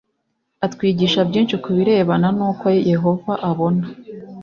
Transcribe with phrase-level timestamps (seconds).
[0.65, 3.85] atwigisha byinshi ku birebana n uko yehova abona